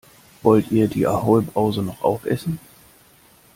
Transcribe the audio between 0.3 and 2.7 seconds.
Wollt ihr die Ahoi-Brause noch aufessen?